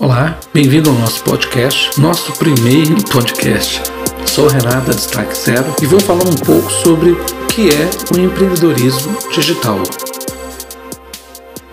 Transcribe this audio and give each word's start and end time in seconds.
Olá, 0.00 0.40
bem-vindo 0.54 0.88
ao 0.88 0.96
nosso 0.96 1.22
podcast, 1.24 2.00
nosso 2.00 2.32
primeiro 2.38 2.96
podcast. 3.12 3.82
Sou 4.24 4.48
Renata 4.48 4.94
Destaque 4.94 5.36
Zero 5.36 5.76
e 5.82 5.84
vou 5.84 6.00
falar 6.00 6.24
um 6.24 6.36
pouco 6.36 6.72
sobre 6.72 7.10
o 7.10 7.46
que 7.48 7.68
é 7.68 8.16
o 8.16 8.18
empreendedorismo 8.18 9.14
digital. 9.30 9.76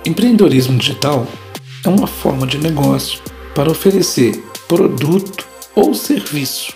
Empreendedorismo 0.05 0.77
digital 0.77 1.25
é 1.85 1.87
uma 1.87 2.05
forma 2.05 2.45
de 2.45 2.57
negócio 2.57 3.21
para 3.55 3.71
oferecer 3.71 4.43
produto 4.67 5.47
ou 5.73 5.93
serviço, 5.93 6.73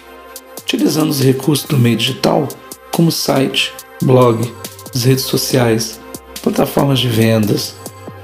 utilizando 0.61 1.09
os 1.09 1.20
recursos 1.20 1.68
do 1.68 1.77
meio 1.77 1.97
digital 1.97 2.47
como 2.93 3.11
site, 3.11 3.73
blog, 4.02 4.49
redes 4.95 5.25
sociais, 5.25 5.99
plataformas 6.41 6.99
de 6.99 7.09
vendas, 7.09 7.75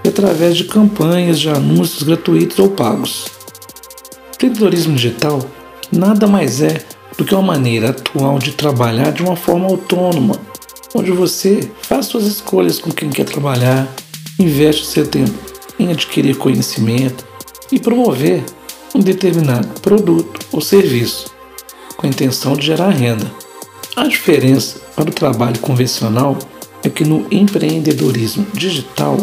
através 0.09 0.57
de 0.57 0.65
campanhas 0.65 1.39
de 1.39 1.49
anúncios 1.49 2.03
gratuitos 2.03 2.59
ou 2.59 2.69
pagos. 2.69 3.25
O 3.25 4.35
empreendedorismo 4.35 4.95
digital 4.95 5.39
nada 5.91 6.27
mais 6.27 6.61
é 6.61 6.81
do 7.17 7.25
que 7.25 7.33
uma 7.33 7.41
maneira 7.41 7.89
atual 7.89 8.37
de 8.37 8.51
trabalhar 8.51 9.11
de 9.11 9.23
uma 9.23 9.35
forma 9.35 9.65
autônoma, 9.65 10.39
onde 10.93 11.11
você 11.11 11.69
faz 11.81 12.05
suas 12.05 12.25
escolhas 12.25 12.79
com 12.79 12.91
quem 12.91 13.09
quer 13.09 13.25
trabalhar, 13.25 13.87
investe 14.39 14.85
seu 14.85 15.07
tempo 15.07 15.33
em 15.79 15.91
adquirir 15.91 16.37
conhecimento 16.37 17.25
e 17.71 17.79
promover 17.79 18.43
um 18.93 18.99
determinado 18.99 19.67
produto 19.81 20.39
ou 20.51 20.61
serviço, 20.61 21.31
com 21.95 22.05
a 22.05 22.09
intenção 22.09 22.55
de 22.55 22.65
gerar 22.65 22.89
renda. 22.89 23.31
A 23.95 24.07
diferença 24.07 24.79
para 24.95 25.09
o 25.09 25.13
trabalho 25.13 25.59
convencional 25.59 26.37
é 26.83 26.89
que 26.89 27.03
no 27.03 27.25
empreendedorismo 27.31 28.45
digital 28.53 29.17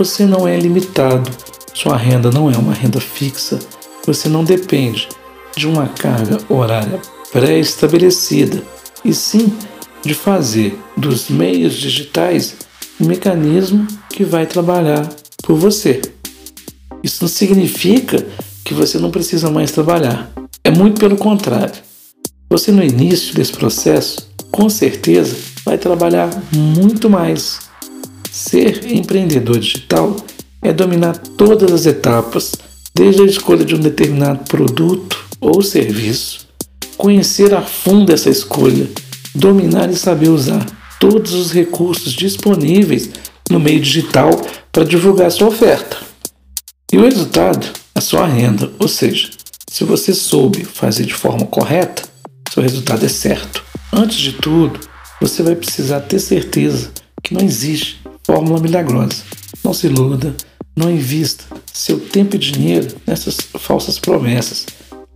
você 0.00 0.24
não 0.24 0.48
é 0.48 0.56
limitado, 0.56 1.30
sua 1.74 1.94
renda 1.94 2.30
não 2.30 2.50
é 2.50 2.56
uma 2.56 2.72
renda 2.72 2.98
fixa, 2.98 3.58
você 4.06 4.30
não 4.30 4.42
depende 4.42 5.06
de 5.54 5.68
uma 5.68 5.88
carga 5.88 6.38
horária 6.48 6.98
pré-estabelecida, 7.30 8.62
e 9.04 9.12
sim 9.12 9.52
de 10.02 10.14
fazer 10.14 10.80
dos 10.96 11.28
meios 11.28 11.74
digitais 11.74 12.56
um 12.98 13.04
mecanismo 13.04 13.86
que 14.08 14.24
vai 14.24 14.46
trabalhar 14.46 15.06
por 15.42 15.56
você. 15.56 16.00
Isso 17.02 17.18
não 17.20 17.28
significa 17.28 18.26
que 18.64 18.72
você 18.72 18.98
não 18.98 19.10
precisa 19.10 19.50
mais 19.50 19.70
trabalhar. 19.70 20.32
É 20.64 20.70
muito 20.70 20.98
pelo 20.98 21.18
contrário. 21.18 21.74
Você, 22.48 22.72
no 22.72 22.82
início 22.82 23.34
desse 23.34 23.52
processo, 23.52 24.30
com 24.50 24.70
certeza 24.70 25.36
vai 25.62 25.76
trabalhar 25.76 26.30
muito 26.54 27.10
mais 27.10 27.69
Ser 28.42 28.90
empreendedor 28.90 29.58
digital 29.58 30.16
é 30.62 30.72
dominar 30.72 31.14
todas 31.18 31.70
as 31.70 31.84
etapas, 31.84 32.52
desde 32.94 33.20
a 33.20 33.26
escolha 33.26 33.66
de 33.66 33.74
um 33.74 33.78
determinado 33.78 34.44
produto 34.44 35.26
ou 35.38 35.60
serviço, 35.60 36.48
conhecer 36.96 37.52
a 37.52 37.60
fundo 37.60 38.10
essa 38.10 38.30
escolha, 38.30 38.88
dominar 39.34 39.90
e 39.90 39.94
saber 39.94 40.30
usar 40.30 40.64
todos 40.98 41.34
os 41.34 41.52
recursos 41.52 42.14
disponíveis 42.14 43.10
no 43.50 43.60
meio 43.60 43.78
digital 43.78 44.30
para 44.72 44.84
divulgar 44.84 45.30
sua 45.30 45.48
oferta. 45.48 45.98
E 46.90 46.96
o 46.96 47.02
resultado 47.02 47.66
é 47.94 48.00
sua 48.00 48.26
renda, 48.26 48.72
ou 48.78 48.88
seja, 48.88 49.28
se 49.68 49.84
você 49.84 50.14
soube 50.14 50.64
fazer 50.64 51.04
de 51.04 51.14
forma 51.14 51.44
correta, 51.44 52.04
seu 52.50 52.62
resultado 52.62 53.04
é 53.04 53.08
certo. 53.08 53.62
Antes 53.92 54.16
de 54.16 54.32
tudo, 54.32 54.80
você 55.20 55.42
vai 55.42 55.54
precisar 55.54 56.00
ter 56.00 56.18
certeza 56.18 56.90
que 57.22 57.34
não 57.34 57.42
existe 57.42 57.99
fórmula 58.24 58.60
milagrosa. 58.60 59.22
Não 59.62 59.72
se 59.72 59.86
iluda, 59.86 60.34
não 60.76 60.90
invista 60.90 61.44
seu 61.72 61.98
tempo 61.98 62.36
e 62.36 62.38
dinheiro 62.38 62.96
nessas 63.06 63.38
falsas 63.58 63.98
promessas. 63.98 64.66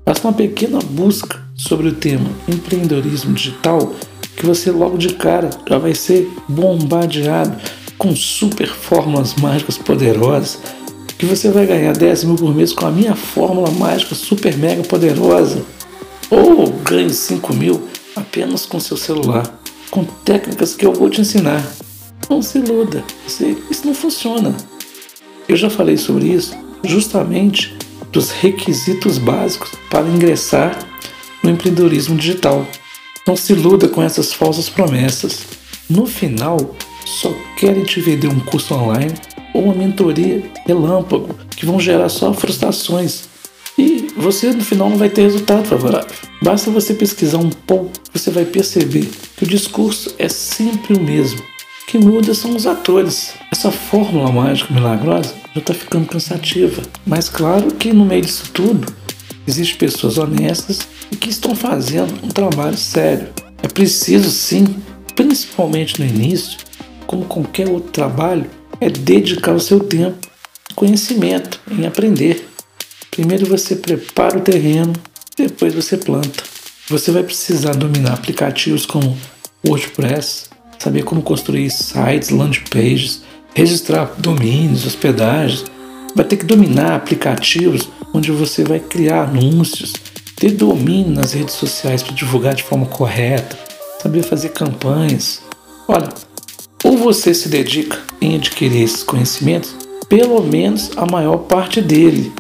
Faça 0.05 0.27
uma 0.29 0.35
pequena 0.35 0.79
busca 0.81 1.43
sobre 1.57 1.89
o 1.89 1.95
tema 1.95 2.29
empreendedorismo 2.49 3.33
digital 3.33 3.95
que 4.37 4.45
você 4.45 4.71
logo 4.71 4.99
de 4.99 5.15
cara 5.15 5.51
já 5.69 5.79
vai 5.79 5.95
ser 5.95 6.31
bombardeado 6.49 7.57
com 7.97 8.15
super 8.15 8.69
fórmulas 8.69 9.35
mágicas 9.35 9.79
poderosas 9.79 10.59
que 11.17 11.25
você 11.25 11.51
vai 11.51 11.67
ganhar 11.67 11.97
10 11.97 12.25
mil 12.25 12.37
por 12.37 12.55
mês 12.55 12.73
com 12.73 12.87
a 12.87 12.91
minha 12.91 13.15
fórmula 13.15 13.71
mágica 13.71 14.15
super 14.15 14.57
mega 14.59 14.83
poderosa 14.83 15.65
ou 16.29 16.71
ganhe 16.83 17.11
5 17.11 17.55
mil 17.55 17.89
apenas 18.17 18.67
com 18.67 18.81
seu 18.81 18.97
celular 18.97 19.61
com 19.91 20.05
técnicas 20.05 20.75
que 20.75 20.85
eu 20.85 20.93
vou 20.93 21.09
te 21.09 21.21
ensinar. 21.21 21.65
Não 22.29 22.41
se 22.41 22.59
iluda, 22.59 23.05
isso 23.27 23.87
não 23.87 23.95
funciona. 23.95 24.55
Eu 25.49 25.57
já 25.57 25.69
falei 25.69 25.97
sobre 25.97 26.27
isso 26.29 26.57
justamente 26.85 27.77
dos 28.11 28.31
requisitos 28.31 29.19
básicos 29.19 29.73
para 29.91 30.07
ingressar 30.09 30.79
no 31.43 31.51
empreendedorismo 31.51 32.17
digital. 32.17 32.67
Não 33.27 33.37
se 33.37 33.53
iluda 33.53 33.89
com 33.89 34.03
essas 34.03 34.33
falsas 34.33 34.69
promessas. 34.69 35.45
No 35.89 36.07
final, 36.07 36.75
só 37.05 37.33
querem 37.57 37.85
te 37.85 38.01
vender 38.01 38.29
um 38.29 38.41
curso 38.41 38.75
online 38.75 39.15
ou 39.53 39.65
uma 39.65 39.75
mentoria 39.75 40.43
relâmpago 40.67 41.35
que 41.57 41.67
vão 41.67 41.79
gerar 41.79 42.09
só 42.09 42.33
frustrações. 42.33 43.25
E 43.77 44.09
você 44.17 44.53
no 44.53 44.65
final 44.65 44.89
não 44.89 44.97
vai 44.97 45.11
ter 45.11 45.23
resultado 45.23 45.67
favorável. 45.67 46.09
Basta 46.43 46.71
você 46.71 46.95
pesquisar 46.95 47.39
um 47.39 47.51
pouco, 47.51 47.91
você 48.13 48.31
vai 48.31 48.45
perceber 48.45 49.11
que 49.37 49.45
o 49.45 49.49
discurso 49.49 50.15
é 50.19 50.29
sempre 50.29 50.97
o 50.97 51.01
mesmo 51.01 51.43
que 51.87 51.99
muda 51.99 52.35
são 52.35 52.55
os 52.57 52.67
atores. 52.67 53.35
Essa 53.51 53.71
fórmula 53.71 54.33
mágica 54.33 54.73
milagrosa 54.73 55.35
já 55.55 55.61
está 55.61 55.75
ficando 55.75 56.07
cansativa. 56.07 56.83
Mas 57.07 57.29
claro 57.29 57.73
que 57.75 57.93
no 57.93 58.05
meio 58.05 58.23
disso 58.23 58.51
tudo 58.53 58.93
existem 59.47 59.77
pessoas 59.77 60.19
honestas 60.19 60.81
e 61.11 61.17
que 61.17 61.31
estão 61.31 61.55
fazendo 61.55 62.13
um 62.25 62.29
trabalho 62.29 62.77
sério. 62.77 63.29
É 63.63 63.69
preciso 63.69 64.31
sim, 64.31 64.83
principalmente 65.15 66.01
no 66.01 66.07
início, 66.07 66.59
como 67.07 67.25
qualquer 67.25 67.69
outro 67.69 67.91
trabalho, 67.91 68.51
é 68.81 68.91
dedicar 68.91 69.53
o 69.53 69.61
seu 69.61 69.81
tempo, 69.81 70.27
conhecimento, 70.75 71.61
em 71.71 71.87
aprender. 71.87 72.49
Primeiro 73.11 73.47
você 73.47 73.77
prepara 73.77 74.39
o 74.39 74.43
terreno, 74.43 74.93
depois 75.37 75.73
você 75.73 75.97
planta. 75.97 76.43
Você 76.89 77.11
vai 77.11 77.23
precisar 77.23 77.75
dominar 77.75 78.15
aplicativos 78.15 78.85
como 78.85 79.17
WordPress, 79.67 80.51
saber 80.85 81.03
como 81.03 81.23
construir 81.23 81.71
sites, 81.71 82.29
landing 82.29 82.65
pages, 82.71 83.23
registrar 83.55 84.15
domínios, 84.19 84.85
hospedagens. 84.85 85.65
Vai 86.15 86.27
ter 86.27 86.37
que 86.37 86.45
dominar 86.45 86.95
aplicativos 86.95 87.89
onde 88.13 88.31
você 88.31 88.63
vai 88.63 88.79
criar 88.79 89.25
anúncios, 89.25 89.95
ter 90.37 90.51
domínio 90.51 91.13
nas 91.13 91.33
redes 91.33 91.55
sociais 91.55 92.03
para 92.03 92.15
divulgar 92.15 92.55
de 92.55 92.63
forma 92.63 92.85
correta, 92.87 93.59
saber 94.03 94.23
fazer 94.23 94.51
campanhas. 94.51 95.41
Olha, 95.89 96.11
ou 96.85 96.99
você 96.99 97.33
se 97.33 97.49
dedica 97.49 97.99
em 98.21 98.37
adquirir 98.37 98.83
esses 98.83 99.03
conhecimentos, 99.03 99.75
pelo 100.07 100.43
menos 100.43 100.91
a 100.97 101.07
maior 101.07 101.39
parte 101.39 101.81
dele, 101.81 102.31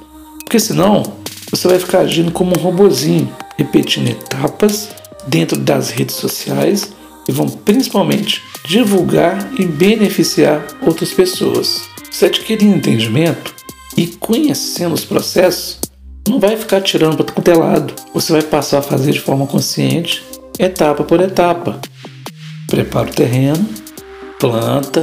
porque 0.40 0.60
senão 0.60 1.02
você 1.50 1.66
vai 1.66 1.78
ficar 1.78 2.00
agindo 2.00 2.30
como 2.30 2.52
um 2.56 2.62
robozinho, 2.62 3.32
repetindo 3.56 4.10
etapas 4.10 4.90
dentro 5.26 5.58
das 5.58 5.88
redes 5.88 6.16
sociais 6.16 6.92
e 7.28 7.32
vão 7.32 7.48
principalmente 7.48 8.42
divulgar 8.66 9.50
e 9.58 9.64
beneficiar 9.64 10.66
outras 10.82 11.12
pessoas. 11.12 11.82
Se 12.10 12.24
adquirindo 12.24 12.76
entendimento 12.76 13.54
e 13.96 14.06
conhecendo 14.06 14.94
os 14.94 15.04
processos, 15.04 15.80
não 16.28 16.40
vai 16.40 16.56
ficar 16.56 16.80
tirando 16.80 17.16
para 17.16 17.26
todo 17.26 17.58
lado. 17.58 17.94
Você 18.12 18.32
vai 18.32 18.42
passar 18.42 18.78
a 18.78 18.82
fazer 18.82 19.12
de 19.12 19.20
forma 19.20 19.46
consciente, 19.46 20.24
etapa 20.58 21.04
por 21.04 21.20
etapa. 21.20 21.80
Prepara 22.66 23.08
o 23.08 23.14
terreno, 23.14 23.68
planta, 24.38 25.02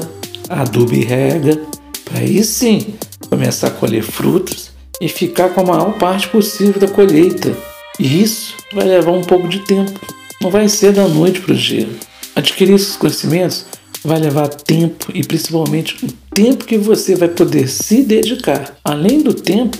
aduba 0.50 0.96
e 0.96 1.04
rega, 1.04 1.62
para 2.04 2.20
aí 2.20 2.44
sim 2.44 2.96
começar 3.30 3.68
a 3.68 3.72
colher 3.72 4.04
frutos 4.04 4.72
e 5.00 5.08
ficar 5.08 5.50
com 5.50 5.62
a 5.62 5.66
maior 5.66 5.98
parte 5.98 6.28
possível 6.28 6.80
da 6.80 6.88
colheita. 6.88 7.56
E 8.00 8.22
isso 8.22 8.56
vai 8.74 8.86
levar 8.86 9.12
um 9.12 9.24
pouco 9.24 9.48
de 9.48 9.60
tempo. 9.60 10.00
Não 10.42 10.50
vai 10.50 10.68
ser 10.68 10.92
da 10.92 11.07
noite 11.07 11.40
para 11.40 11.54
o 11.54 11.56
dia. 11.56 11.88
Adquirir 12.36 12.75
esses 12.75 12.95
conhecimentos 12.95 13.66
vai 14.04 14.19
levar 14.19 14.48
tempo 14.48 15.12
e 15.13 15.24
principalmente 15.24 16.04
o 16.06 16.12
tempo 16.33 16.66
que 16.66 16.78
você 16.78 17.16
vai 17.16 17.28
poder 17.28 17.68
se 17.68 18.04
dedicar. 18.04 18.78
Além 18.83 19.22
do 19.22 19.33
tempo, 19.33 19.78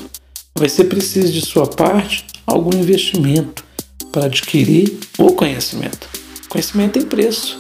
vai 0.56 0.70
ser 0.70 0.86
preciso 0.86 1.32
de 1.32 1.42
sua 1.42 1.66
parte 1.66 2.26
algum 2.46 2.78
investimento 2.78 3.64
para 4.12 4.26
adquirir 4.26 5.00
o 5.18 5.32
conhecimento. 5.32 6.10
Conhecimento 6.50 6.94
tem 6.94 7.04
preço. 7.04 7.60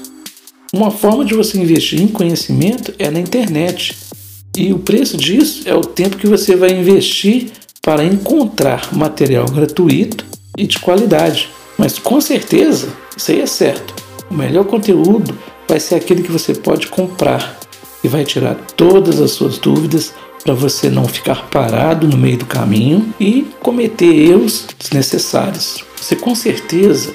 Uma 0.73 0.91
forma 0.91 1.25
de 1.25 1.33
você 1.33 1.57
investir 1.57 2.01
em 2.01 2.07
conhecimento 2.07 2.93
é 2.99 3.09
na 3.09 3.19
internet. 3.19 3.97
E 4.55 4.73
o 4.73 4.79
preço 4.79 5.15
disso 5.17 5.63
é 5.65 5.73
o 5.73 5.81
tempo 5.81 6.17
que 6.17 6.27
você 6.27 6.55
vai 6.55 6.71
investir 6.71 7.51
para 7.81 8.03
encontrar 8.03 8.93
material 8.93 9.45
gratuito 9.45 10.25
e 10.57 10.67
de 10.67 10.77
qualidade. 10.79 11.49
Mas 11.77 11.97
com 11.97 12.19
certeza, 12.19 12.89
isso 13.15 13.31
aí 13.31 13.41
é 13.41 13.45
certo. 13.45 14.10
O 14.31 14.33
melhor 14.33 14.63
conteúdo 14.63 15.37
vai 15.67 15.77
ser 15.77 15.95
aquele 15.95 16.23
que 16.23 16.31
você 16.31 16.53
pode 16.53 16.87
comprar 16.87 17.59
e 18.01 18.07
vai 18.07 18.23
tirar 18.23 18.55
todas 18.77 19.19
as 19.19 19.31
suas 19.31 19.57
dúvidas 19.57 20.13
para 20.41 20.53
você 20.53 20.89
não 20.89 21.05
ficar 21.05 21.49
parado 21.49 22.07
no 22.07 22.17
meio 22.17 22.37
do 22.37 22.45
caminho 22.45 23.13
e 23.19 23.45
cometer 23.59 24.05
erros 24.05 24.67
desnecessários. 24.79 25.83
Você 25.97 26.15
com 26.15 26.33
certeza 26.33 27.13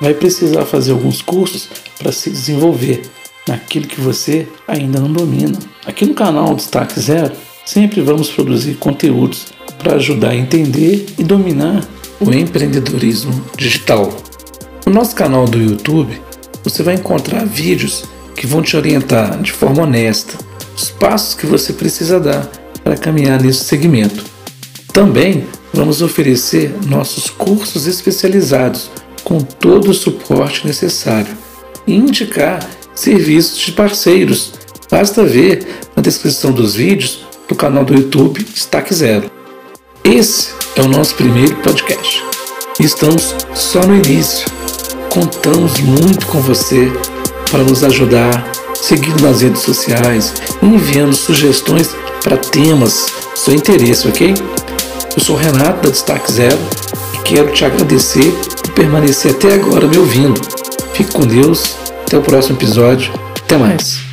vai 0.00 0.12
precisar 0.12 0.64
fazer 0.64 0.90
alguns 0.90 1.22
cursos 1.22 1.68
para 2.00 2.10
se 2.10 2.30
desenvolver 2.30 3.02
naquilo 3.46 3.86
que 3.86 4.00
você 4.00 4.48
ainda 4.66 4.98
não 4.98 5.12
domina. 5.12 5.56
Aqui 5.86 6.04
no 6.04 6.14
canal 6.14 6.52
Destaque 6.56 6.98
Zero, 6.98 7.32
sempre 7.64 8.00
vamos 8.00 8.28
produzir 8.28 8.74
conteúdos 8.74 9.46
para 9.78 9.94
ajudar 9.94 10.30
a 10.30 10.36
entender 10.36 11.06
e 11.16 11.22
dominar 11.22 11.86
o 12.20 12.32
empreendedorismo 12.32 13.40
digital. 13.56 14.12
No 14.84 14.92
nosso 14.92 15.14
canal 15.14 15.44
do 15.44 15.58
YouTube, 15.58 16.25
você 16.66 16.82
vai 16.82 16.94
encontrar 16.94 17.46
vídeos 17.46 18.02
que 18.34 18.44
vão 18.44 18.60
te 18.60 18.76
orientar 18.76 19.40
de 19.40 19.52
forma 19.52 19.84
honesta 19.84 20.36
os 20.76 20.90
passos 20.90 21.32
que 21.32 21.46
você 21.46 21.72
precisa 21.72 22.18
dar 22.18 22.44
para 22.82 22.96
caminhar 22.96 23.40
nesse 23.40 23.62
segmento. 23.62 24.24
Também 24.92 25.46
vamos 25.72 26.02
oferecer 26.02 26.74
nossos 26.86 27.30
cursos 27.30 27.86
especializados 27.86 28.90
com 29.22 29.38
todo 29.38 29.92
o 29.92 29.94
suporte 29.94 30.66
necessário 30.66 31.36
e 31.86 31.94
indicar 31.94 32.68
serviços 32.96 33.58
de 33.58 33.70
parceiros. 33.70 34.54
Basta 34.90 35.24
ver 35.24 35.64
na 35.94 36.02
descrição 36.02 36.50
dos 36.50 36.74
vídeos 36.74 37.24
do 37.48 37.54
canal 37.54 37.84
do 37.84 37.94
YouTube 37.94 38.42
Destaque 38.42 38.92
Zero. 38.92 39.30
Esse 40.02 40.48
é 40.74 40.82
o 40.82 40.88
nosso 40.88 41.14
primeiro 41.14 41.54
podcast. 41.56 42.24
Estamos 42.80 43.36
só 43.54 43.86
no 43.86 43.94
início. 43.94 44.55
Contamos 45.16 45.80
muito 45.80 46.26
com 46.26 46.42
você 46.42 46.92
para 47.50 47.64
nos 47.64 47.82
ajudar, 47.82 48.52
seguindo 48.74 49.22
nas 49.22 49.40
redes 49.40 49.62
sociais, 49.62 50.34
enviando 50.62 51.14
sugestões 51.14 51.96
para 52.22 52.36
temas 52.36 53.06
do 53.32 53.38
seu 53.38 53.54
interesse, 53.54 54.06
ok? 54.06 54.34
Eu 55.16 55.22
sou 55.22 55.34
Renato 55.34 55.84
da 55.84 55.88
Destaque 55.88 56.30
Zero 56.30 56.58
e 57.14 57.18
quero 57.20 57.50
te 57.50 57.64
agradecer 57.64 58.30
por 58.62 58.72
permanecer 58.74 59.30
até 59.30 59.54
agora 59.54 59.88
me 59.88 59.96
ouvindo. 59.96 60.38
Fique 60.92 61.10
com 61.10 61.26
Deus, 61.26 61.76
até 62.02 62.18
o 62.18 62.22
próximo 62.22 62.58
episódio, 62.58 63.10
até 63.42 63.56
mais. 63.56 64.05